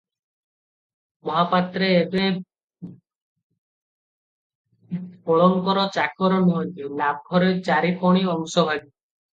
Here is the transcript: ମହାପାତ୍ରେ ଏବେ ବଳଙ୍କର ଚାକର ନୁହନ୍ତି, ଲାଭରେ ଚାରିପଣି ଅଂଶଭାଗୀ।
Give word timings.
ମହାପାତ୍ରେ 1.29 1.89
ଏବେ 1.97 2.23
ବଳଙ୍କର 5.31 5.89
ଚାକର 5.99 6.43
ନୁହନ୍ତି, 6.49 6.93
ଲାଭରେ 7.05 7.55
ଚାରିପଣି 7.71 8.31
ଅଂଶଭାଗୀ। 8.37 8.85